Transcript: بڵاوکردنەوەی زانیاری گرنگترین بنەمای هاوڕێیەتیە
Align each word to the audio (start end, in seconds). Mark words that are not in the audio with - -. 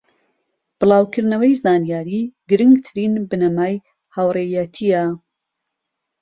بڵاوکردنەوەی 0.79 1.59
زانیاری 1.63 2.21
گرنگترین 2.49 3.13
بنەمای 3.29 3.75
هاوڕێیەتیە 4.15 5.03